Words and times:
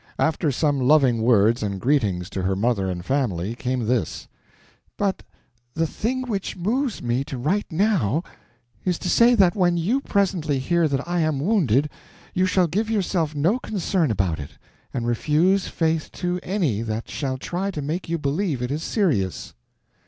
After 0.17 0.51
some 0.51 0.79
loving 0.79 1.21
words 1.21 1.61
and 1.61 1.79
greetings 1.79 2.27
to 2.31 2.41
her 2.41 2.55
mother 2.55 2.89
and 2.89 3.05
family, 3.05 3.53
came 3.53 3.85
this: 3.85 4.27
"But 4.97 5.21
the 5.75 5.85
thing 5.85 6.23
which 6.23 6.57
moves 6.57 7.03
me 7.03 7.23
to 7.25 7.37
write 7.37 7.71
now, 7.71 8.23
is 8.83 8.97
to 8.97 9.09
say 9.11 9.35
that 9.35 9.55
when 9.55 9.77
you 9.77 10.01
presently 10.01 10.57
hear 10.57 10.87
that 10.87 11.07
I 11.07 11.19
am 11.19 11.39
wounded, 11.39 11.87
you 12.33 12.47
shall 12.47 12.65
give 12.65 12.89
yourself 12.89 13.35
no 13.35 13.59
concern 13.59 14.09
about 14.09 14.39
it, 14.39 14.57
and 14.91 15.05
refuse 15.05 15.67
faith 15.67 16.11
to 16.13 16.39
any 16.41 16.81
that 16.81 17.07
shall 17.07 17.37
try 17.37 17.69
to 17.69 17.81
make 17.83 18.09
you 18.09 18.17
believe 18.17 18.63
it 18.63 18.71
is 18.71 18.81
serious." 18.81 19.53